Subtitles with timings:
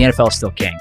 [0.00, 0.74] the NFL is still king.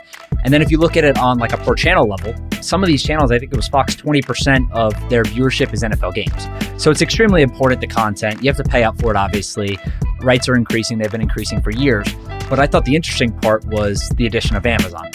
[0.46, 2.88] And then if you look at it on like a per channel level, some of
[2.88, 6.82] these channels, I think it was Fox, 20% of their viewership is NFL games.
[6.82, 8.42] So it's extremely important, the content.
[8.42, 9.78] You have to pay up for it, obviously.
[10.22, 12.08] Rights are increasing, they've been increasing for years.
[12.50, 15.10] But I thought the interesting part was the addition of Amazon.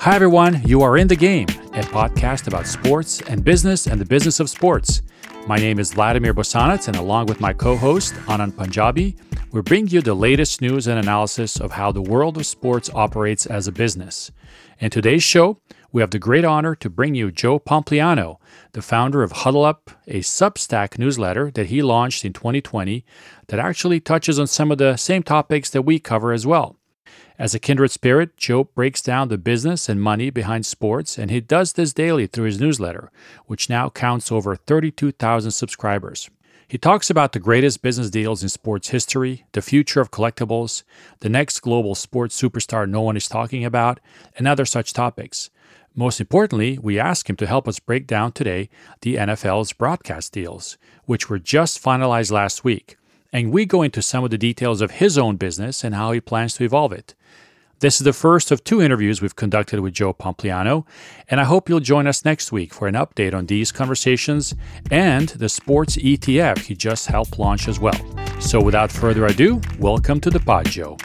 [0.00, 0.60] Hi, everyone.
[0.64, 4.50] You are in the game, a podcast about sports and business and the business of
[4.50, 5.02] sports.
[5.50, 9.16] My name is Vladimir Bosanac, and along with my co host, Anand Punjabi,
[9.50, 13.46] we bring you the latest news and analysis of how the world of sports operates
[13.46, 14.30] as a business.
[14.78, 15.60] In today's show,
[15.90, 18.36] we have the great honor to bring you Joe Pompliano,
[18.74, 23.04] the founder of Huddle Up, a Substack newsletter that he launched in 2020
[23.48, 26.76] that actually touches on some of the same topics that we cover as well.
[27.38, 31.40] As a kindred spirit, Joe breaks down the business and money behind sports, and he
[31.40, 33.10] does this daily through his newsletter,
[33.46, 36.28] which now counts over 32,000 subscribers.
[36.68, 40.84] He talks about the greatest business deals in sports history, the future of collectibles,
[41.18, 43.98] the next global sports superstar no one is talking about,
[44.36, 45.50] and other such topics.
[45.96, 50.78] Most importantly, we ask him to help us break down today the NFL's broadcast deals,
[51.06, 52.96] which were just finalized last week.
[53.32, 56.20] And we go into some of the details of his own business and how he
[56.20, 57.14] plans to evolve it.
[57.78, 60.84] This is the first of two interviews we've conducted with Joe Pompliano,
[61.28, 64.54] and I hope you'll join us next week for an update on these conversations
[64.90, 67.98] and the sports ETF he just helped launch as well.
[68.40, 70.98] So without further ado, welcome to the pod, Joe.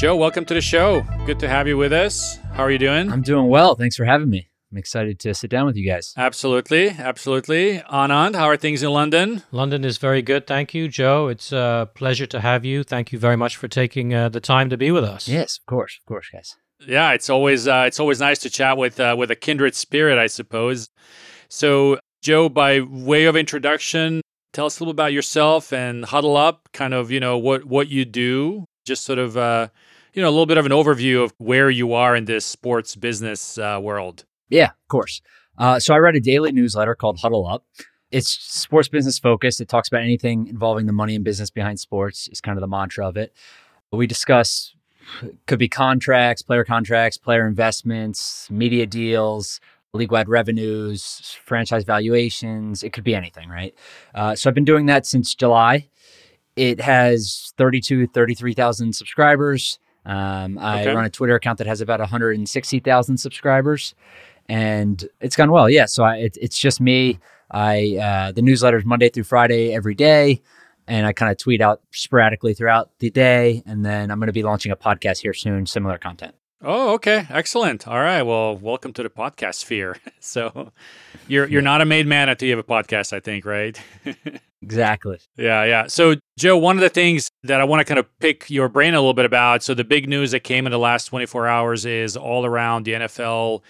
[0.00, 1.02] Joe, welcome to the show.
[1.26, 2.38] Good to have you with us.
[2.54, 3.12] How are you doing?
[3.12, 3.74] I'm doing well.
[3.74, 4.48] Thanks for having me.
[4.72, 6.14] I'm excited to sit down with you guys.
[6.16, 6.88] Absolutely.
[6.88, 7.80] Absolutely.
[7.80, 9.42] Anand, how are things in London?
[9.52, 10.46] London is very good.
[10.46, 11.28] Thank you, Joe.
[11.28, 12.82] It's a pleasure to have you.
[12.82, 15.28] Thank you very much for taking uh, the time to be with us.
[15.28, 15.98] Yes, of course.
[16.00, 16.56] Of course, guys.
[16.88, 20.16] Yeah, it's always uh, it's always nice to chat with uh, with a kindred spirit,
[20.16, 20.88] I suppose.
[21.50, 24.22] So, Joe, by way of introduction,
[24.54, 27.88] tell us a little about yourself and huddle up, kind of, you know, what what
[27.88, 29.68] you do, just sort of uh,
[30.12, 32.96] you know, a little bit of an overview of where you are in this sports
[32.96, 34.24] business uh, world.
[34.48, 35.22] Yeah, of course.
[35.58, 37.64] Uh, so I read a daily newsletter called Huddle Up.
[38.10, 39.60] It's sports business focused.
[39.60, 42.28] It talks about anything involving the money and business behind sports.
[42.28, 43.32] Is kind of the mantra of it.
[43.92, 44.74] We discuss
[45.46, 49.60] could be contracts, player contracts, player investments, media deals,
[49.92, 52.82] league wide revenues, franchise valuations.
[52.82, 53.74] It could be anything, right?
[54.14, 55.88] Uh, so I've been doing that since July.
[56.56, 59.78] It has 32, 33,000 subscribers.
[60.06, 60.94] Um, I okay.
[60.94, 63.94] run a Twitter account that has about 160,000 subscribers
[64.50, 65.70] and it's gone well.
[65.70, 67.20] Yeah, so I, it, it's just me.
[67.52, 70.42] I uh, the newsletter is Monday through Friday every day,
[70.88, 73.62] and I kind of tweet out sporadically throughout the day.
[73.64, 76.34] And then I'm going to be launching a podcast here soon, similar content.
[76.62, 77.88] Oh, okay, excellent.
[77.88, 79.96] All right, well, welcome to the podcast sphere.
[80.20, 80.72] so,
[81.26, 83.80] you're you're not a made man until you have a podcast, I think, right?
[84.62, 85.18] exactly.
[85.38, 85.86] Yeah, yeah.
[85.86, 88.92] So, Joe, one of the things that I want to kind of pick your brain
[88.92, 89.62] a little bit about.
[89.62, 92.92] So, the big news that came in the last 24 hours is all around the
[92.92, 93.62] NFL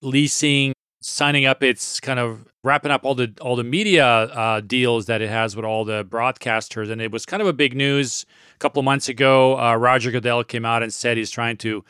[0.00, 5.06] leasing, signing up its kind of wrapping up all the all the media uh, deals
[5.06, 8.26] that it has with all the broadcasters, and it was kind of a big news
[8.52, 9.56] a couple of months ago.
[9.60, 11.84] Uh, Roger Goodell came out and said he's trying to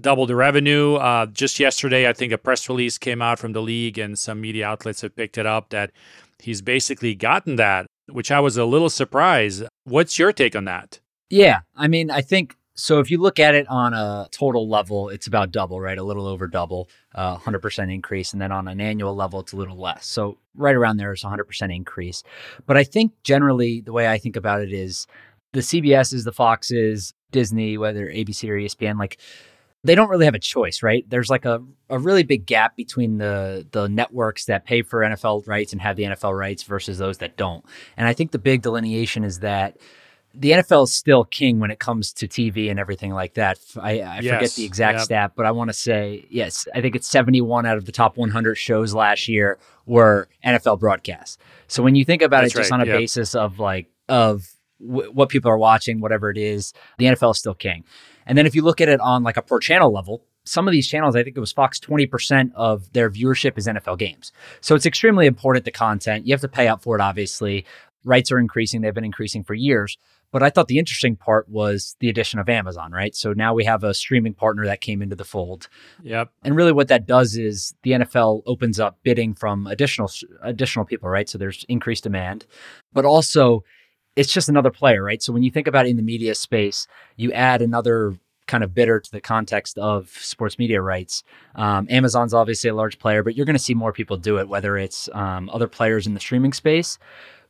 [0.00, 0.94] double the revenue.
[0.94, 4.40] Uh, just yesterday, I think a press release came out from the league, and some
[4.40, 5.92] media outlets have picked it up that
[6.38, 9.64] he's basically gotten that, which I was a little surprised.
[9.84, 11.00] What's your take on that?
[11.28, 15.08] Yeah, I mean, I think so if you look at it on a total level,
[15.08, 15.96] it's about double, right?
[15.96, 18.32] A little over double, uh, 100% increase.
[18.32, 20.06] And then on an annual level, it's a little less.
[20.06, 22.22] So right around there is 100% increase.
[22.66, 25.06] But I think generally the way I think about it is
[25.54, 29.18] the CBSs, the Foxes, Disney, whether ABC or ESPN, like
[29.84, 31.08] they don't really have a choice, right?
[31.08, 35.46] There's like a, a really big gap between the the networks that pay for NFL
[35.46, 37.64] rights and have the NFL rights versus those that don't.
[37.96, 39.76] And I think the big delineation is that
[40.38, 43.58] the NFL is still king when it comes to TV and everything like that.
[43.80, 44.34] I, I yes.
[44.34, 45.04] forget the exact yep.
[45.04, 46.68] stat, but I want to say yes.
[46.74, 51.38] I think it's 71 out of the top 100 shows last year were NFL broadcasts.
[51.68, 52.98] So when you think about That's it, just on a yep.
[52.98, 57.38] basis of like of w- what people are watching, whatever it is, the NFL is
[57.38, 57.84] still king.
[58.26, 60.72] And then if you look at it on like a per channel level, some of
[60.72, 64.32] these channels, I think it was Fox, 20% of their viewership is NFL games.
[64.60, 66.26] So it's extremely important, the content.
[66.26, 67.64] You have to pay up for it, obviously.
[68.04, 69.98] Rights are increasing, they've been increasing for years.
[70.32, 73.14] But I thought the interesting part was the addition of Amazon, right?
[73.14, 75.68] So now we have a streaming partner that came into the fold.
[76.02, 76.30] Yep.
[76.42, 80.10] And really what that does is the NFL opens up bidding from additional
[80.42, 81.28] additional people, right?
[81.28, 82.46] So there's increased demand.
[82.92, 83.64] But also
[84.16, 85.22] it's just another player, right?
[85.22, 86.86] So when you think about it in the media space,
[87.16, 91.22] you add another kind of bitter to the context of sports media rights.
[91.54, 94.48] Um, Amazon's obviously a large player, but you're going to see more people do it,
[94.48, 96.98] whether it's um, other players in the streaming space.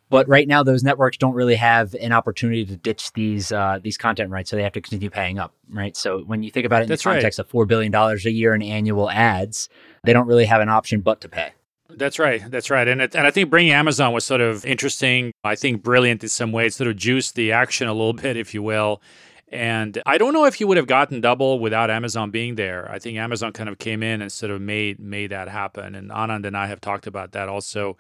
[0.09, 3.99] But right now, those networks don't really have an opportunity to ditch these uh, these
[3.99, 5.97] content rights, so they have to continue paying up, right?
[5.97, 7.45] So when you think about it in That's the context right.
[7.45, 9.69] of four billion dollars a year in annual ads,
[10.05, 11.51] they don't really have an option but to pay.
[11.97, 12.43] That's right.
[12.51, 12.87] That's right.
[12.87, 15.33] And it, and I think bringing Amazon was sort of interesting.
[15.43, 18.53] I think brilliant in some ways, sort of juiced the action a little bit, if
[18.55, 19.03] you will.
[19.49, 22.91] And I don't know if you would have gotten double without Amazon being there.
[22.91, 25.95] I think Amazon kind of came in and sort of made made that happen.
[25.95, 27.97] And Anand and I have talked about that also.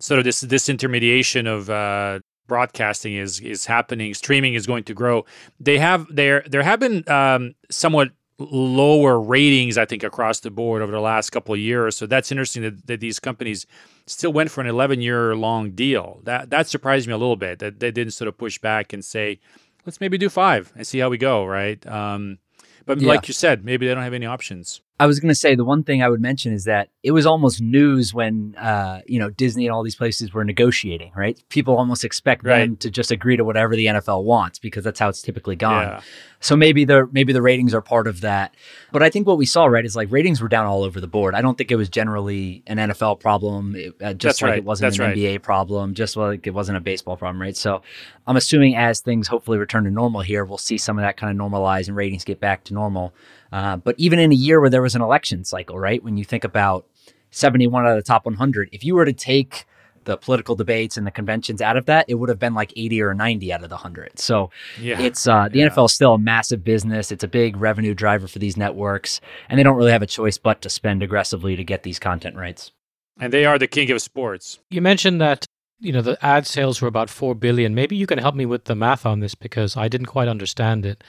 [0.00, 4.12] Sort of this disintermediation of uh, broadcasting is is happening.
[4.12, 5.24] Streaming is going to grow.
[5.60, 10.80] They have there there have been um, somewhat lower ratings, I think, across the board
[10.82, 11.96] over the last couple of years.
[11.96, 13.66] So that's interesting that, that these companies
[14.06, 16.20] still went for an 11 year long deal.
[16.24, 19.04] That that surprised me a little bit that they didn't sort of push back and
[19.04, 19.40] say,
[19.84, 21.84] let's maybe do five and see how we go, right?
[21.86, 22.38] Um,
[22.86, 23.08] but Yeah.
[23.08, 24.80] like you said, maybe they don't have any options.
[25.00, 27.24] I was going to say the one thing I would mention is that it was
[27.24, 31.40] almost news when uh, you know Disney and all these places were negotiating, right?
[31.48, 35.08] People almost expect them to just agree to whatever the NFL wants because that's how
[35.08, 35.84] it's typically gone.
[35.84, 36.00] Yeah.
[36.40, 38.54] So maybe the maybe the ratings are part of that.
[38.92, 41.06] But I think what we saw right is like ratings were down all over the
[41.06, 41.34] board.
[41.34, 44.58] I don't think it was generally an NFL problem, it, uh, just That's like right.
[44.58, 45.16] it wasn't That's an right.
[45.16, 47.56] NBA problem, just like it wasn't a baseball problem, right?
[47.56, 47.82] So
[48.26, 51.38] I'm assuming as things hopefully return to normal here, we'll see some of that kind
[51.38, 53.14] of normalize and ratings get back to normal.
[53.50, 56.02] Uh, but even in a year where there was an election cycle, right?
[56.02, 56.86] When you think about
[57.30, 59.66] 71 out of the top 100, if you were to take
[60.04, 63.02] the political debates and the conventions out of that, it would have been like 80
[63.02, 64.18] or 90 out of the 100.
[64.18, 64.50] So
[64.80, 64.98] Yeah.
[65.00, 65.68] it's uh, the Yeah.
[65.68, 67.12] NFL is still a massive business.
[67.12, 69.20] It's a big revenue driver for these networks,
[69.50, 72.36] and they don't really have a choice but to spend aggressively to get these content
[72.36, 72.72] rights.
[73.20, 74.60] and they are the king of sports.
[74.70, 75.44] You mentioned that
[75.80, 77.74] you know the ad sales were about 4 billion.
[77.74, 80.84] Maybe you can help me with the math on this because I didn't quite understand
[80.84, 81.04] it.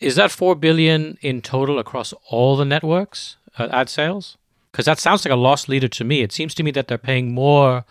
[0.00, 4.36] Is that 4 billion in total across all the networks uh, ad sales?
[4.72, 6.22] Cuz that sounds like a loss leader to me.
[6.22, 7.84] It seems to me that they're paying more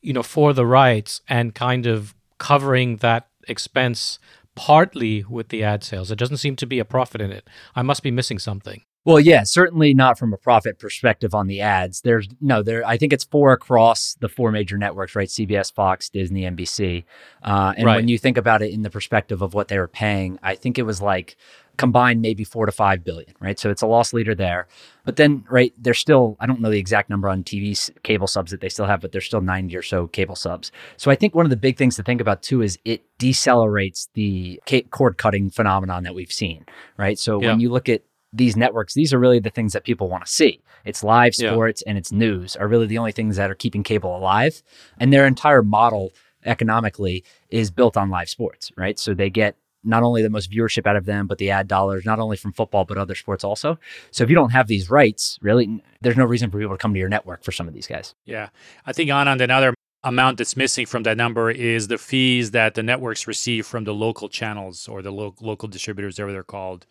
[0.00, 4.18] you know for the rights and kind of covering that expense
[4.54, 6.10] partly with the ad sales.
[6.10, 7.48] It doesn't seem to be a profit in it.
[7.74, 8.82] I must be missing something.
[9.06, 12.00] Well, yeah, certainly not from a profit perspective on the ads.
[12.00, 12.84] There's no there.
[12.84, 15.28] I think it's four across the four major networks, right?
[15.28, 17.04] CBS, Fox, Disney, NBC.
[17.42, 17.96] Uh, and Right.
[17.96, 20.76] when you think about it in the perspective of what they were paying, I think
[20.76, 21.36] it was like
[21.76, 23.58] combined maybe four to five billion, right?
[23.60, 24.66] So it's a loss leader there.
[25.04, 28.26] But then, right, there's still I don't know the exact number on TV s- cable
[28.26, 30.72] subs that they still have, but there's still 90 or so cable subs.
[30.96, 34.08] So I think one of the big things to think about too is it decelerates
[34.14, 34.60] the
[34.90, 36.64] cord cutting phenomenon that we've seen,
[36.96, 37.18] right?
[37.20, 37.50] So Yeah.
[37.50, 38.02] when you look at
[38.36, 40.60] these networks, these are really the things that people want to see.
[40.84, 41.52] It's live Yeah.
[41.52, 44.62] sports and it's news are really the only things that are keeping cable alive.
[44.98, 46.12] And their entire model
[46.44, 48.98] economically is built on live sports, right?
[48.98, 52.04] So they get not only the most viewership out of them, but the ad dollars,
[52.04, 53.78] not only from football, but other sports also.
[54.10, 56.92] So if you don't have these rights, really, there's no reason for people to come
[56.92, 58.14] to your network for some of these guys.
[58.24, 58.48] Yeah.
[58.84, 62.82] I think Anand, another amount that's missing from that number is the fees that the
[62.82, 66.86] networks receive from the local channels or the lo- local distributors, whatever they're called.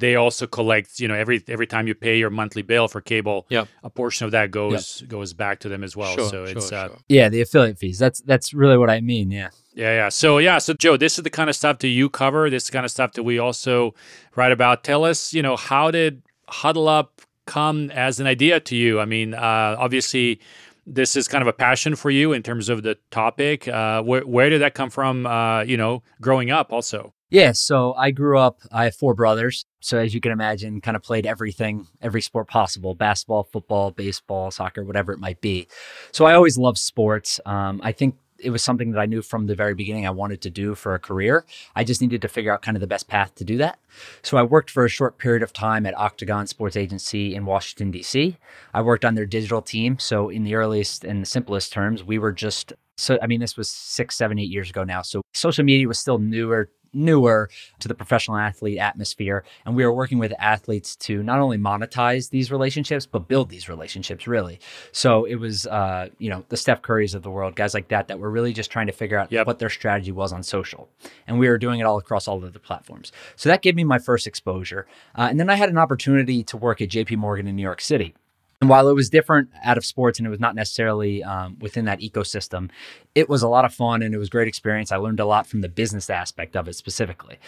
[0.00, 3.46] They also collect, you know, every every time you pay your monthly bill for cable,
[3.50, 3.68] Yep.
[3.82, 6.14] a portion of that goes goes back to them as well.
[6.14, 6.96] Sure, so sure, it's uh, sure.
[7.08, 7.98] Yeah, the affiliate fees.
[7.98, 9.30] That's that's really what I mean.
[9.30, 9.48] Yeah.
[9.74, 10.08] Yeah, yeah.
[10.08, 12.48] So yeah, so Joe, this is the kind of stuff that you cover.
[12.48, 13.94] This is the kind of stuff that we also
[14.36, 14.84] write about.
[14.84, 19.00] Tell us, you know, how did Huddle Up come as an idea to you?
[19.00, 20.40] I mean, uh, obviously,
[20.86, 23.66] this is kind of a passion for you in terms of the topic.
[23.68, 25.26] Uh, where where did that come from?
[25.26, 27.14] Uh, you know, growing up, also.
[27.30, 29.66] Yeah, so I grew up, I have four brothers.
[29.80, 34.50] So as you can imagine, kind of played everything, every sport possible basketball, football, baseball,
[34.50, 35.68] soccer, whatever it might be.
[36.10, 37.38] So I always loved sports.
[37.44, 40.40] Um, I think it was something that I knew from the very beginning I wanted
[40.42, 41.44] to do for a career.
[41.74, 43.78] I just needed to figure out kind of the best path to do that.
[44.22, 47.90] So I worked for a short period of time at Octagon Sports Agency in Washington,
[47.90, 48.36] D.C.
[48.72, 49.98] I worked on their digital team.
[49.98, 53.56] So, in the earliest and the simplest terms, we were just so, I mean, this
[53.56, 55.02] was six, seven, eight years ago now.
[55.02, 59.44] So, social media was still newer newer to the professional athlete atmosphere.
[59.64, 63.68] And we were working with athletes to not only monetize these relationships but build these
[63.68, 64.60] relationships really.
[64.92, 68.08] So it was uh you know the steph currys of the world guys like that
[68.08, 69.46] that were really just trying to figure out Yep.
[69.46, 70.88] what their strategy was on social.
[71.26, 73.12] And we were doing it all across all of the platforms.
[73.36, 74.86] So that gave me my first exposure.
[75.16, 77.80] Uh, and then i had an opportunity to work at jp morgan in new york
[77.80, 78.14] city
[78.60, 81.84] and while it was different out of sports and it was not necessarily um, within
[81.84, 82.70] that ecosystem,
[83.14, 84.90] it was a lot of fun and it was great experience.
[84.90, 87.38] I learned a lot from the business aspect of it specifically.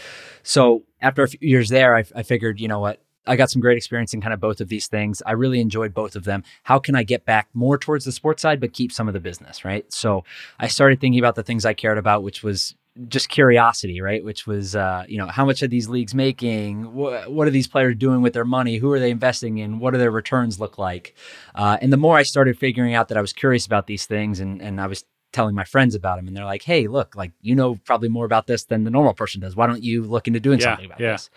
[0.45, 3.03] So after a few years there, I, I figured, you know what?
[3.27, 5.21] I got some great experience in kind of both of these things.
[5.27, 6.43] I really enjoyed both of them.
[6.63, 9.21] How can I get back more towards the sports side, but keep some of the
[9.21, 9.91] business, right?
[9.93, 10.25] So
[10.59, 12.77] I started thinking about the things I cared about, which was
[13.09, 14.25] just curiosity, right?
[14.25, 16.93] Which was, uh, you know, how much are these leagues making?
[16.95, 18.77] What, what are these players doing with their money?
[18.77, 19.79] Who are they investing in?
[19.79, 21.15] What do their returns look like?
[21.55, 24.41] Uh, and the more I started figuring out that I was curious about these things
[24.41, 27.33] and, and I was telling my friends about them and they're like, hey, look, like,
[27.41, 29.55] you know, probably more about this than the normal person does.
[29.55, 31.13] Why don't you look into doing Yeah, something about yeah.
[31.13, 31.31] this?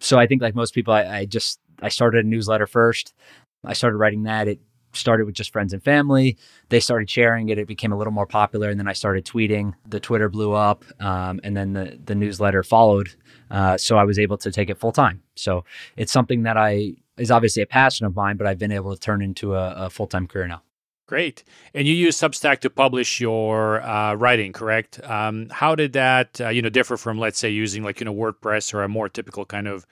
[0.00, 3.14] So I think like most people, I, I just, I started a newsletter first.
[3.64, 4.48] I started writing that.
[4.48, 4.60] It
[4.96, 6.36] started with just friends and family.
[6.68, 7.58] They started sharing it.
[7.58, 9.74] It became a little more popular, and then I started tweeting.
[9.88, 13.14] The Twitter blew up, um, and then the the newsletter followed.
[13.50, 15.22] Uh, so I was able to take it full time.
[15.36, 15.64] So
[15.96, 19.00] it's something that I is obviously a passion of mine, but I've been able to
[19.00, 20.62] turn into a, a full time career now.
[21.06, 21.44] Great.
[21.72, 25.00] And you use Substack to publish your uh, writing, correct?
[25.04, 28.14] Um, how did that, uh, you know, differ from, let's say, using like you know
[28.14, 29.86] WordPress or a more typical kind of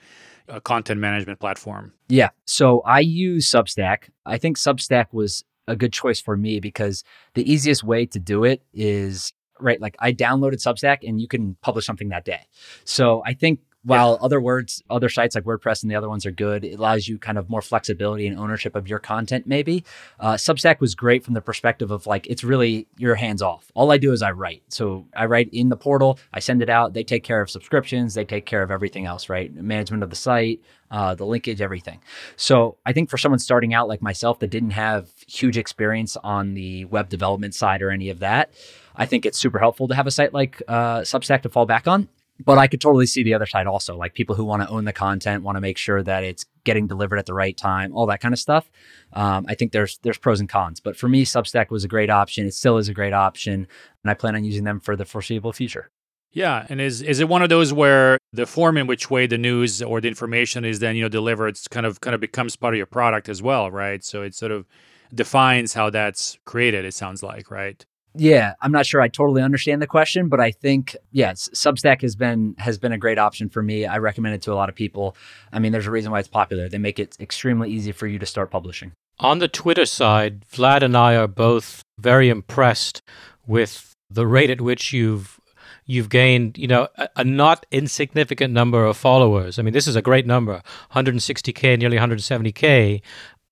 [0.49, 1.93] uh, content management platform?
[2.07, 2.29] Yeah.
[2.45, 4.09] So I use Substack.
[4.25, 8.43] I think Substack was a good choice for me because the easiest way to do
[8.43, 9.81] it is right.
[9.81, 12.41] Like I downloaded Substack and you can publish something that day.
[12.83, 16.31] So I think while other words, other sites like WordPress and the other ones are
[16.31, 19.85] good, it allows you kind of more flexibility and ownership of your content, maybe.
[20.19, 23.71] Uh, Substack was great from the perspective of like, it's really your hands off.
[23.75, 24.63] All I do is I write.
[24.69, 26.93] So I write in the portal, I send it out.
[26.93, 29.53] They take care of subscriptions, they take care of everything else, right?
[29.53, 32.01] Management of the site, uh, the linkage, everything.
[32.37, 36.55] So I think for someone starting out like myself that didn't have huge experience on
[36.55, 38.51] the web development side or any of that,
[38.95, 41.87] I think it's super helpful to have a site like uh, Substack to fall back
[41.87, 42.09] on.
[42.43, 44.83] But I could totally see the other side also, like people who want to own
[44.83, 48.05] the content, want to make sure that it's getting delivered at the right time, all
[48.07, 48.69] that kind of stuff.
[49.13, 50.81] Um, I think there's there's pros and cons.
[50.81, 52.45] But for me, Substack was a great option.
[52.45, 53.67] It still is a great option,
[54.03, 55.89] and I plan on using them for the foreseeable future.
[56.33, 59.37] Yeah, and is is it one of those where the form in which way the
[59.37, 62.57] news or the information is then you know delivered, it's kind of kind of becomes
[62.57, 64.03] part of your product as well, right?
[64.03, 64.65] So it sort of
[65.13, 66.83] defines how that's created.
[66.83, 67.85] It sounds like, right?
[68.17, 72.15] Yeah, I'm not sure I totally understand the question, but I think yes, Substack has
[72.15, 73.85] been has been a great option for me.
[73.85, 75.15] I recommend it to a lot of people.
[75.51, 76.69] I mean, there's a reason why it's popular.
[76.69, 78.93] They make it extremely easy for you to start publishing.
[79.19, 83.01] On the Twitter side, Vlad and I are both very impressed
[83.47, 85.39] with the rate at which you've
[85.85, 89.59] you've gained, you know, a, a not insignificant number of followers.
[89.59, 90.61] I mean, this is a great number,
[90.93, 93.01] 160k, nearly 170k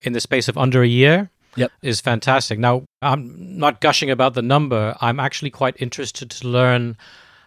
[0.02, 1.30] in the space of under a year.
[1.56, 1.72] Yep.
[1.82, 2.60] is fantastic.
[2.60, 4.96] Now, I'm not gushing about the number.
[5.02, 6.98] I'm actually quite interested to learn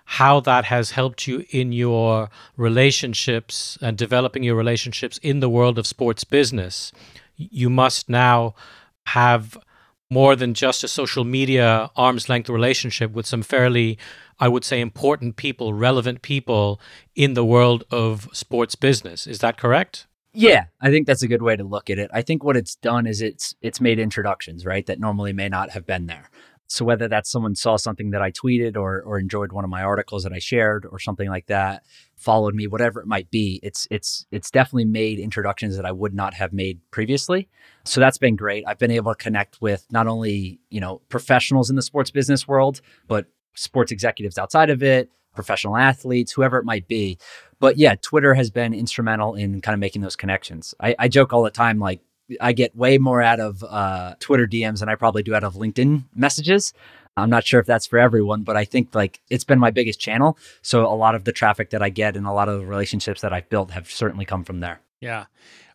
[0.06, 5.78] how that has helped you in your relationships and developing your relationships in the world
[5.78, 6.92] of sports business.
[7.36, 8.54] You must now
[9.06, 9.58] have
[10.08, 13.98] more than just a social media arm's length relationship with some fairly,
[14.38, 16.80] I would say, important people, relevant people
[17.16, 19.26] in the world of sports business.
[19.26, 20.06] Is that correct?
[20.38, 22.10] Yeah, I think that's a good way to look at it.
[22.12, 25.70] I think what it's done is it's it's made introductions, right, that normally may not
[25.70, 26.28] have been there.
[26.66, 29.82] So whether that's someone saw something that I tweeted or or enjoyed one of my
[29.82, 31.84] articles that I shared or something like that,
[32.16, 36.12] followed me, whatever it might be, it's it's it's definitely made introductions that I would
[36.12, 37.48] not have made previously.
[37.84, 38.64] So that's been great.
[38.66, 42.46] I've been able to connect with not only, you know, professionals in the sports business
[42.46, 43.24] world, but
[43.54, 47.16] sports executives outside of it, professional athletes, whoever it might be.
[47.58, 50.74] But yeah, Twitter has been instrumental in kind of making those connections.
[50.80, 52.00] I, I joke all the time, like
[52.40, 55.54] I get way more out of uh, Twitter DMs than I probably do out of
[55.54, 56.72] LinkedIn messages.
[57.16, 59.98] I'm not sure if that's for everyone, but I think like it's been my biggest
[59.98, 60.36] channel.
[60.60, 63.22] So a lot of the traffic that I get and a lot of the relationships
[63.22, 64.80] that I've built have certainly come from there.
[65.00, 65.26] Yeah.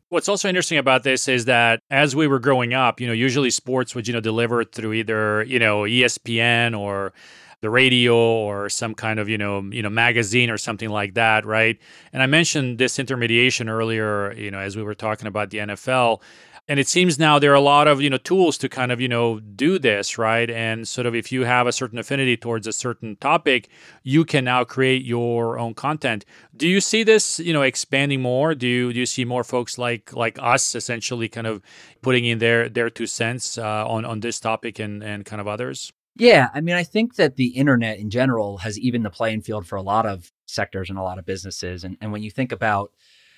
[0.10, 3.50] What's also interesting about this is that as we were growing up, you know, usually
[3.50, 7.14] sports would, you know, deliver through either, you know, ESPN or
[7.62, 11.46] the radio or some kind of, you know, you know, magazine or something like that,
[11.46, 11.78] right?
[12.12, 16.22] And I mentioned disintermediation earlier, you know, as we were talking about the NFL.
[16.68, 19.02] And it seems now there are a lot of, you know, tools to kind of,
[19.02, 20.50] you know, do this, right?
[20.50, 23.68] And sort of if you have a certain affinity towards a certain topic,
[24.04, 26.24] you can now create your own content.
[26.56, 28.56] Do you see this, you know, expanding more?
[28.56, 31.62] Do you do you see more folks like like us essentially kind of
[32.02, 35.48] putting in their their two cents uh, on on this topic and and kind of
[35.48, 35.92] others?
[36.16, 39.66] Yeah, I mean, I think that the internet in general has evened the playing field
[39.66, 41.84] for a lot of sectors and a lot of businesses.
[41.84, 42.92] And, and when you think about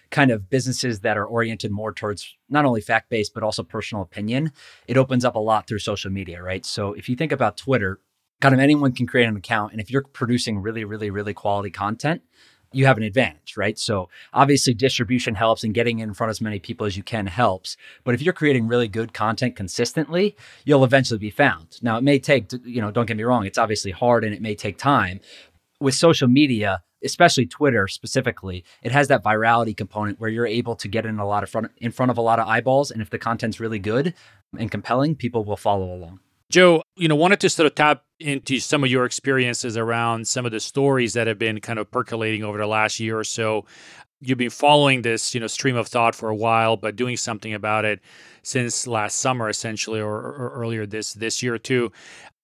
[0.10, 4.04] kind of businesses that are oriented more towards not only fact based, but also personal
[4.04, 4.52] opinion,
[4.88, 6.66] it opens up a lot through social media, right?
[6.66, 8.00] So if you think about Twitter,
[8.42, 9.72] kind of anyone can create an account.
[9.72, 12.22] And if you're producing really, really, really quality content,
[12.74, 13.78] you have an advantage, right?
[13.78, 17.28] So obviously distribution helps and getting in front of as many people as you can
[17.28, 17.78] helps.
[18.04, 21.80] But if you're creating really good content consistently, you'll eventually be found.
[21.82, 24.42] Now it may take, you know, don't get me wrong, it's obviously hard and it
[24.42, 25.20] may take time.
[25.80, 30.88] With social media, especially Twitter specifically, it has that virality component where you're able to
[30.88, 32.92] get in a lot of front in front of a lot of eyeballs.
[32.92, 34.14] And if the content's really good
[34.58, 36.20] and compelling, people will follow along.
[36.54, 40.46] Joe, you know, wanted to sort of tap into some of your experiences around some
[40.46, 43.66] of the stories that have been kind of percolating over the last year or so.
[44.22, 47.56] You've been following this, you know, stream of thought for a while, but doing something
[47.56, 48.02] about it
[48.44, 51.92] since last summer, essentially, or, or earlier this this year too.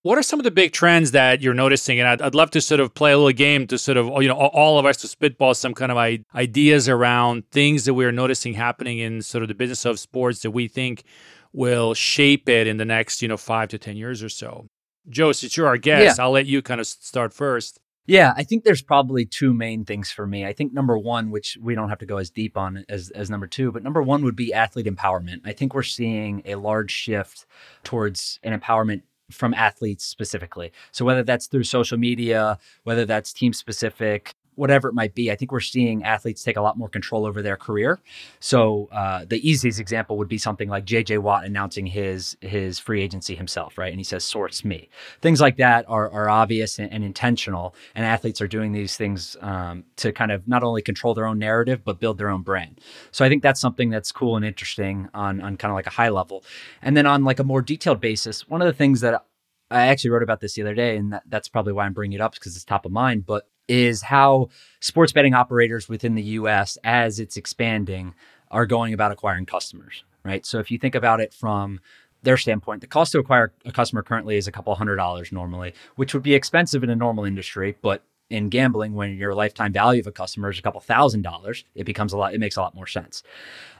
[0.02, 2.00] What are some of the big trends that you're noticing?
[2.00, 4.28] And I'd, I'd love to sort of play a little game to sort of, you
[4.28, 5.98] know, all of us to spitball some kind of
[6.34, 10.52] ideas around things that we're noticing happening in sort of the business of sports that
[10.52, 11.04] we think
[11.54, 14.68] will shape it in the next, you know, five to 10 years or so.
[15.10, 16.24] Joe, since you're our guest, yeah.
[16.24, 17.80] I'll let you kind of start first.
[18.06, 20.44] Yeah, I think there's probably two main things for me.
[20.44, 23.30] I think number one, which we don't have to go as deep on as, as
[23.30, 25.42] number two, but number one would be athlete empowerment.
[25.46, 27.46] I think we're seeing a large shift
[27.84, 30.72] towards an empowerment from athletes specifically.
[30.92, 35.36] So whether that's through social media, whether that's team specific, whatever it might be, I
[35.36, 38.00] think we're seeing athletes take a lot more control over their career.
[38.40, 41.20] So uh, the easiest example would be something like J.J.
[41.20, 43.92] Watt announcing his his free agency himself, right?
[43.92, 44.90] And he says, "Source me."
[45.22, 49.38] Things like that are are obvious and, and intentional, and athletes are doing these things
[49.42, 52.82] um, to kind of not only control their own narrative but build their own brand.
[53.12, 55.92] So I think that's something that's cool and interesting on on kind of like a
[55.92, 56.44] high level,
[56.82, 59.26] and then on like a more detailed basis, one of the things that
[59.72, 62.16] I actually wrote about this the other day, and that, that's probably why I'm bringing
[62.16, 63.26] it up because it's top of mind.
[63.26, 64.50] But is how
[64.82, 68.14] sports betting operators within the US, as it's expanding,
[68.52, 70.46] are going about acquiring customers, right?
[70.46, 71.80] So if you think about it from
[72.24, 75.74] their standpoint, the cost to acquire a customer currently is a couple hundred dollars normally,
[75.96, 80.02] which would be expensive in a normal industry, but in gambling, when your lifetime value
[80.02, 82.62] of a customer is a couple thousand dollars, it becomes a lot, it makes a
[82.62, 83.24] lot more sense.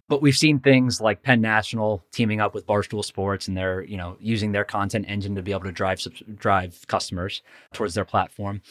[0.10, 3.96] But we've seen things like Penn National teaming up with Barstool Sports, and they're you
[3.96, 8.62] know using their content engine to be able to drive drive customers towards their platform.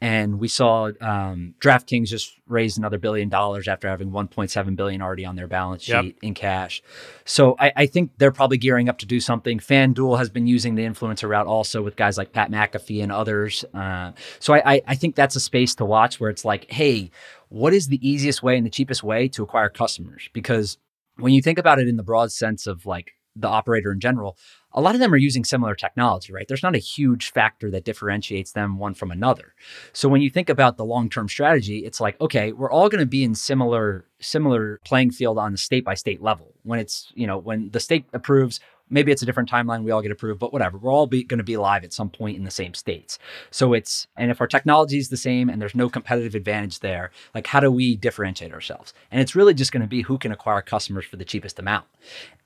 [0.00, 5.24] And we saw um, DraftKings just raised another billion dollars after having 1.7 billion already
[5.24, 6.14] on their balance sheet yep.
[6.20, 6.82] in cash.
[7.24, 9.58] So I, I, think they're probably gearing up to do something.
[9.58, 13.64] FanDuel has been using the influencer route also with guys like Pat McAfee and others.
[13.72, 17.10] Uh, so I, I think that's a space to watch where it's like, hey,
[17.48, 20.28] what is the easiest way and the cheapest way to acquire customers?
[20.32, 20.76] Because
[21.16, 24.36] when you think about it in the broad sense of like the operator in general,
[24.72, 26.46] a lot of them are using similar technology, right?
[26.48, 29.54] There's not a huge factor that differentiates them one from another.
[29.92, 33.06] So when you think about the long-term strategy, it's like, okay, we're all going to
[33.06, 36.54] be in similar similar playing field on the state by state level.
[36.62, 38.58] When it's, you know, when the state approves,
[38.94, 41.42] maybe it's a different timeline we all get approved but whatever we're all going to
[41.42, 43.18] be live at some point in the same states.
[43.50, 47.10] So it's and if our technology is the same and there's no competitive advantage there
[47.34, 48.94] like how do we differentiate ourselves?
[49.10, 51.86] And it's really just going to be who can acquire customers for the cheapest amount.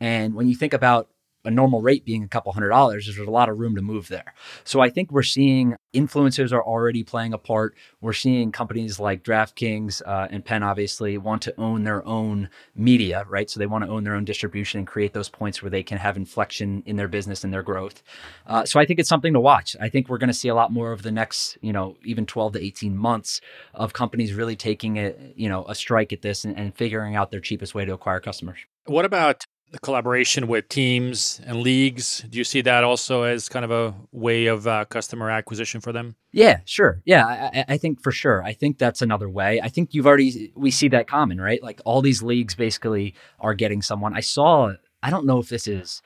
[0.01, 1.09] And when you think about
[1.45, 4.09] a normal rate being a couple hundred dollars, there's a lot of room to move
[4.09, 4.35] there.
[4.65, 7.75] So I think we're seeing influencers are already playing a part.
[8.01, 13.25] We're seeing companies like DraftKings uh, and Penn obviously want to own their own media,
[13.29, 13.49] right?
[13.49, 15.99] So they want to own their own distribution and create those points where they can
[15.99, 18.03] have inflection in their business and their growth.
[18.47, 19.77] Uh, so I think it's something to watch.
[19.81, 22.27] I think we're going to see a lot more of the next, you know, even
[22.27, 23.41] 12 to 18 months
[23.75, 27.31] of companies really taking it, you know, a strike at this and, and figuring out
[27.31, 28.59] their cheapest way to acquire customers.
[28.87, 32.25] What about the collaboration with teams and leagues.
[32.29, 35.93] Do you see that also as kind of a way of uh, customer acquisition for
[35.93, 36.17] them?
[36.33, 37.03] Yeah, sure.
[37.05, 38.43] Yeah, I, I, think for sure.
[38.43, 39.61] I think that's another way.
[39.61, 41.63] I think you've already we see that common, right?
[41.63, 44.17] Like all these leagues basically are getting someone.
[44.17, 44.73] I saw.
[45.03, 46.03] I don't know if this is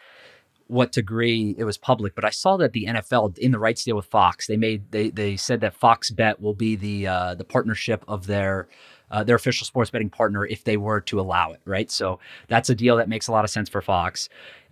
[0.66, 3.96] what degree it was public, but I saw that the NFL in the rights deal
[3.96, 7.44] with Fox, they made they they said that Fox Bet will be the uh, the
[7.44, 8.68] partnership of their
[9.12, 11.90] uh, their official sports betting partner if they were to allow it, right?
[11.90, 14.29] So that's a deal that makes a lot of sense for Fox.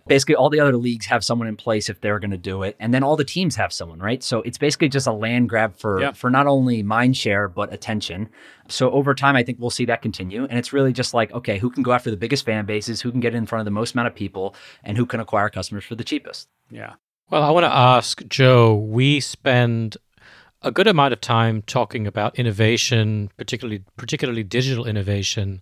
[0.07, 2.75] Basically, all the other leagues have someone in place if they're going to do it,
[2.79, 4.23] and then all the teams have someone, right?
[4.23, 6.11] So it's basically just a land grab for yeah.
[6.11, 8.27] for not only mind share but attention.
[8.67, 11.59] So over time, I think we'll see that continue, and it's really just like, okay,
[11.59, 13.71] who can go after the biggest fan bases, who can get in front of the
[13.71, 16.49] most amount of people, and who can acquire customers for the cheapest.
[16.71, 16.93] Yeah.
[17.29, 18.73] Well, I want to ask Joe.
[18.73, 19.97] We spend
[20.61, 25.61] a good amount of time talking about innovation, particularly particularly digital innovation.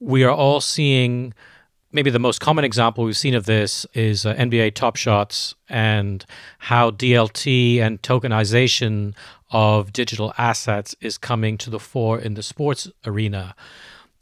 [0.00, 1.34] We are all seeing
[1.92, 6.24] maybe the most common example we've seen of this is uh, NBA Top Shots and
[6.58, 9.14] how DLT and tokenization
[9.50, 13.54] of digital assets is coming to the fore in the sports arena.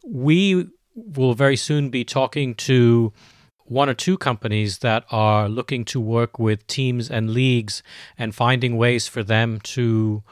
[0.04, 3.12] We will very soon be talking to
[3.68, 7.82] one or two companies that are looking to work with teams and leagues
[8.18, 10.22] and finding ways for them to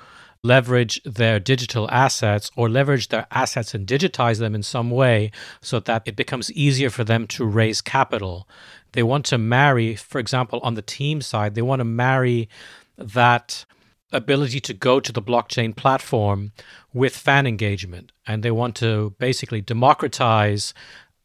[0.42, 5.30] leverage their digital assets or leverage their assets and digitize them in some way
[5.62, 8.46] so that it becomes easier for them to raise capital.
[8.92, 12.48] They want to marry, for example, on the team side, they want to marry
[12.98, 13.64] that
[14.12, 16.52] ability to go to the blockchain platform
[16.92, 18.12] with fan engagement.
[18.26, 20.74] And they want to basically democratize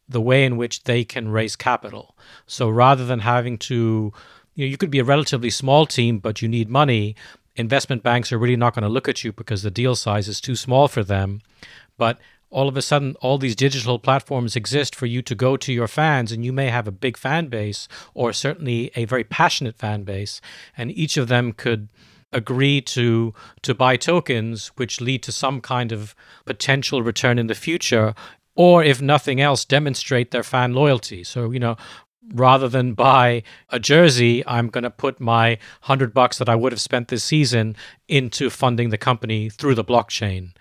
[0.09, 2.15] the way in which they can raise capital.
[2.47, 4.11] So rather than having to
[4.55, 7.15] you know you could be a relatively small team, but you need money.
[7.55, 10.41] Investment banks are really not going to look at you because the deal size is
[10.41, 11.41] too small for them.
[11.97, 12.19] But
[12.49, 15.87] all of a sudden all these digital platforms exist for you to go to your
[15.87, 20.03] fans and you may have a big fan base or certainly a very passionate fan
[20.03, 20.41] base
[20.75, 21.89] and each of them could
[22.31, 27.55] agree to to buy tokens which lead to some kind of potential return in the
[27.55, 28.13] future
[28.59, 31.75] or if nothing else demonstrate their fan loyalty so you know
[32.33, 35.49] rather than buy a jersey i'm going to put my
[35.87, 37.75] 100 bucks that i would have spent this season
[38.07, 40.51] into funding the company through the blockchain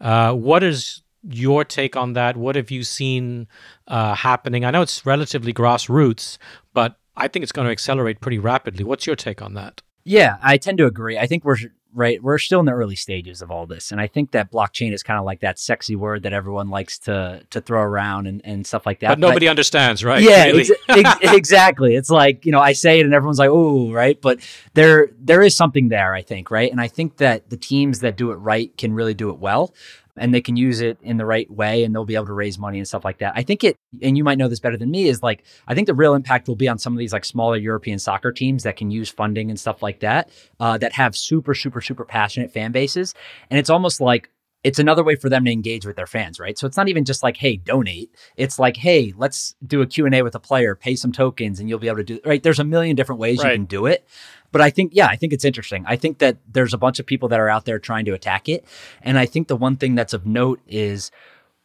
[0.00, 2.36] uh, what is your take on that?
[2.36, 3.48] What have you seen
[3.86, 4.64] uh, happening?
[4.64, 6.38] I know it's relatively grassroots,
[6.72, 8.84] but I think it's going to accelerate pretty rapidly.
[8.84, 9.82] What's your take on that?
[10.04, 11.18] Yeah, I tend to agree.
[11.18, 11.58] I think we're
[11.98, 12.22] right.
[12.22, 15.02] We're still in the early stages of all this, and I think that blockchain is
[15.02, 18.66] kind of like that sexy word that everyone likes to to throw around and, and
[18.66, 19.08] stuff like that.
[19.08, 20.22] But nobody but, understands, right?
[20.22, 20.60] Yeah, really.
[20.60, 21.96] ex- ex- exactly.
[21.96, 24.38] It's like you know, I say it, and everyone's like, "Oh, right." But
[24.74, 26.70] there there is something there, I think, right?
[26.70, 29.74] And I think that the teams that do it right can really do it well
[30.20, 32.58] and they can use it in the right way and they'll be able to raise
[32.58, 33.32] money and stuff like that.
[33.36, 35.86] I think it, and you might know this better than me, is like, I think
[35.86, 38.76] the real impact will be on some of these like smaller European soccer teams that
[38.76, 42.72] can use funding and stuff like that, uh, that have super, super, super passionate fan
[42.72, 43.14] bases.
[43.50, 44.30] And it's almost like,
[44.68, 46.58] it's another way for them to engage with their fans, right?
[46.58, 48.14] So it's not even just like, hey, donate.
[48.36, 51.78] It's like, hey, let's do a Q&A with a player, pay some tokens and you'll
[51.78, 52.42] be able to do right.
[52.42, 53.52] There's a million different ways right.
[53.52, 54.06] you can do it.
[54.52, 55.84] But I think, yeah, I think it's interesting.
[55.86, 58.46] I think that there's a bunch of people that are out there trying to attack
[58.46, 58.66] it.
[59.00, 61.10] And I think the one thing that's of note is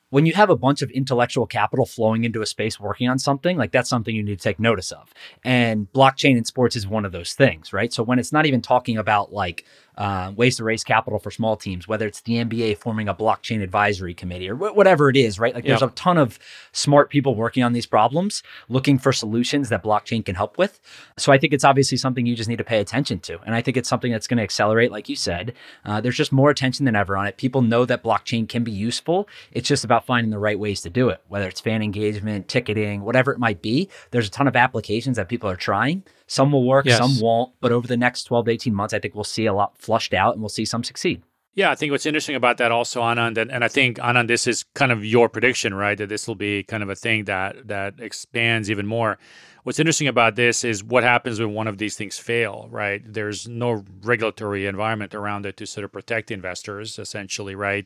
[0.09, 3.57] when you have a bunch of intellectual capital flowing into a space working on something,
[3.57, 5.13] like that's something you need to take notice of.
[5.43, 7.91] And blockchain in sports is one of those things, right?
[7.91, 9.65] So when it's not even talking about like
[9.97, 13.61] uh, ways to raise capital for small teams, whether it's the NBA forming a blockchain
[13.61, 15.53] advisory committee or wh- whatever it is, right?
[15.53, 16.39] Like there's a ton of
[16.71, 20.79] smart people working on these problems, looking for solutions that blockchain can help with.
[21.17, 23.39] So I think it's obviously something you just need to pay attention to.
[23.45, 25.53] And I think it's something that's going to accelerate, like you said.
[25.85, 27.37] Uh, there's just more attention than ever on it.
[27.37, 29.27] People know that blockchain can be useful.
[29.51, 33.01] It's just about finding the right ways to do it, whether it's fan engagement, ticketing,
[33.01, 33.89] whatever it might be.
[34.11, 36.03] There's a ton of applications that people are trying.
[36.27, 36.97] Some will work, yes.
[36.97, 37.53] some won't.
[37.59, 40.13] But over the next 12 to 18 months, I think we'll see a lot flushed
[40.13, 41.21] out and we'll see some succeed.
[41.55, 44.47] Yeah, I think what's interesting about that also, Anand, and, and I think Anand, this
[44.47, 45.95] is kind of your prediction, right?
[45.95, 49.19] That this will be kind of a thing that that expands even more.
[49.61, 53.01] What's interesting about this is what happens when one of these things fail, right?
[53.05, 57.85] There's no regulatory environment around it to sort of protect investors, essentially, right?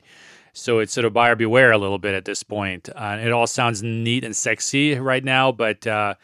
[0.54, 2.90] So it's sort of buyer beware a little bit at this point.
[2.96, 6.16] Uh, it all sounds neat and sexy right now, but uh,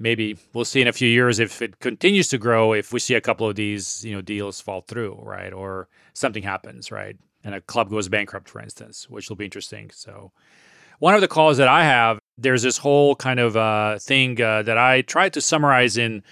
[0.00, 3.14] maybe we'll see in a few years if it continues to grow if we see
[3.14, 5.52] a couple of these you know deals fall through right?
[5.52, 7.16] Or something happens right?
[7.44, 9.90] And a club goes bankrupt for instance which will be interesting.
[9.92, 10.32] So
[10.98, 14.62] one of the calls that i have there's this whole kind of uh, thing uh,
[14.62, 16.22] that i tried to summarize in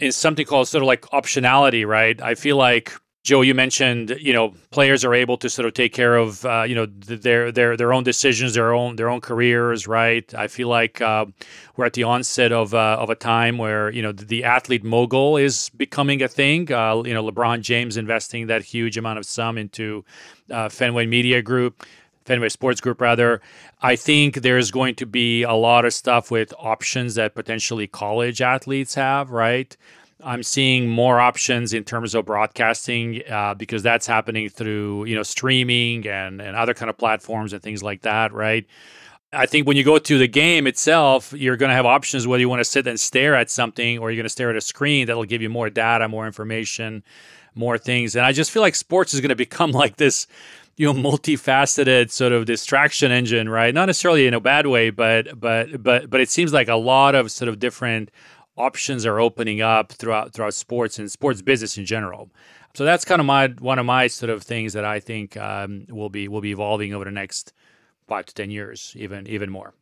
[0.00, 2.20] in something called sort of like optionality right?
[2.22, 5.92] I feel like Joe, you mentioned you know players are able to sort of take
[5.92, 9.86] care of uh, you know their their their own decisions, their own their own careers,
[9.86, 10.32] right?
[10.34, 11.26] I feel like uh,
[11.76, 14.84] we're at the onset of uh, of a time where you know the, the athlete
[14.84, 16.72] mogul is becoming a thing.
[16.72, 20.02] Uh, you know, LeBron James investing that huge amount of sum into
[20.50, 21.84] uh, Fenway Media Group.
[22.24, 23.40] Fenway Sports Group, rather.
[23.82, 28.40] I think there's going to be a lot of stuff with options that potentially college
[28.40, 29.76] athletes have, right?
[30.24, 35.22] I'm seeing more options in terms of broadcasting uh, because that's happening through you know
[35.22, 38.66] streaming and and other kind of platforms and things like that, right?
[39.32, 42.40] I think when you go to the game itself, you're going to have options whether
[42.40, 44.60] you want to sit and stare at something or you're going to stare at a
[44.60, 47.04] screen that'll give you more data, more information,
[47.54, 48.16] more things.
[48.16, 50.26] And I just feel like sports is going to become like this,
[50.76, 53.72] you know, multifaceted sort of distraction engine, right?
[53.72, 57.14] Not necessarily in a bad way, but but but but it seems like a lot
[57.14, 58.10] of sort of different
[58.60, 62.30] options are opening up throughout throughout sports and sports business in general.
[62.74, 65.86] So that's kind of my one of my sort of things that I think um,
[65.88, 67.52] will be will be evolving over the next
[68.06, 69.74] five to ten years, even even more.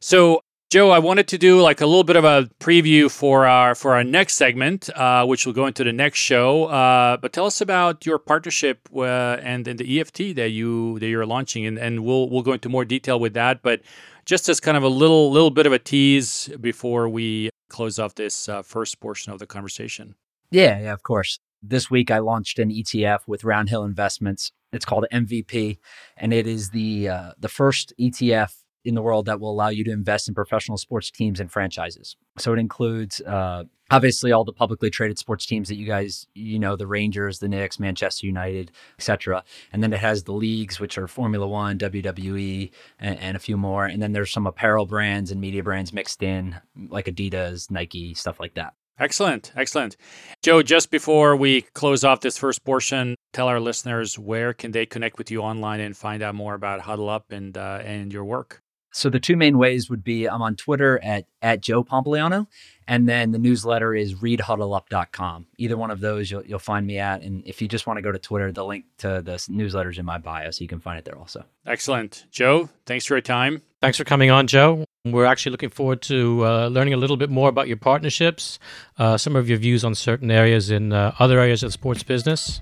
[0.00, 0.42] So
[0.72, 3.94] Joe, I wanted to do like a little bit of a preview for our for
[3.94, 6.64] our next segment, uh, which will go into the next show.
[6.64, 11.08] Uh, but tell us about your partnership uh, and, and the EFT that you that
[11.08, 13.62] you're launching, and, and we'll we'll go into more detail with that.
[13.62, 13.82] But
[14.24, 18.14] just as kind of a little little bit of a tease before we close off
[18.14, 20.14] this uh, first portion of the conversation.
[20.50, 21.40] Yeah, yeah, of course.
[21.62, 24.52] This week I launched an ETF with Roundhill Investments.
[24.72, 25.78] It's called MVP,
[26.16, 29.84] and it is the uh, the first ETF in the world that will allow you
[29.84, 32.16] to invest in professional sports teams and franchises.
[32.38, 36.58] So it includes uh, obviously all the publicly traded sports teams that you guys you
[36.58, 39.44] know the Rangers, the Knicks, Manchester United, etc.
[39.72, 43.56] And then it has the leagues which are Formula 1, WWE and, and, a few
[43.56, 46.56] more and then there's some apparel brands and media brands mixed in
[46.88, 48.74] like Adidas, Nike, stuff like that.
[48.98, 49.52] Excellent.
[49.56, 49.96] Excellent.
[50.42, 54.86] Joe, just before we close off this first portion, tell our listeners where can they
[54.86, 58.24] connect with you online and find out more about Huddle Up and uh, and your
[58.24, 58.62] work.
[58.92, 62.46] So the two main ways would be I'm on Twitter at at Joe Pompliano,
[62.86, 65.46] and then the newsletter is readhuddleup.com.
[65.58, 67.22] Either one of those you'll you'll find me at.
[67.22, 69.98] And if you just want to go to Twitter, the link to the newsletter is
[69.98, 71.44] in my bio, so you can find it there also.
[71.66, 72.68] Excellent, Joe.
[72.86, 73.62] Thanks for your time.
[73.80, 74.84] Thanks for coming on, Joe.
[75.04, 78.60] We're actually looking forward to uh, learning a little bit more about your partnerships,
[78.98, 82.04] uh, some of your views on certain areas in uh, other areas of the sports
[82.04, 82.60] business.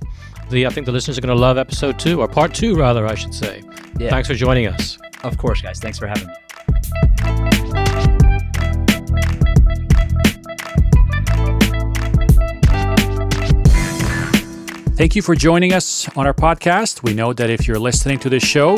[0.48, 3.06] The I think the listeners are going to love episode two, or part two, rather,
[3.06, 3.62] I should say.
[3.98, 4.08] Yeah.
[4.08, 4.96] Thanks for joining us.
[5.22, 5.78] Of course, guys.
[5.78, 6.34] Thanks for having me.
[15.00, 17.02] Thank you for joining us on our podcast.
[17.02, 18.76] We know that if you're listening to this show,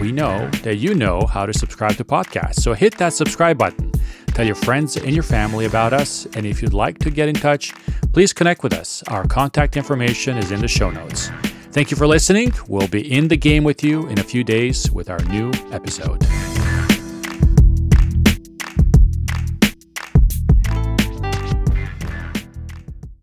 [0.00, 2.60] we know that you know how to subscribe to podcasts.
[2.60, 3.90] So hit that subscribe button.
[4.28, 6.26] Tell your friends and your family about us.
[6.36, 7.72] And if you'd like to get in touch,
[8.12, 9.02] please connect with us.
[9.08, 11.30] Our contact information is in the show notes.
[11.74, 12.52] Thank you for listening.
[12.68, 16.24] We'll be in the game with you in a few days with our new episode.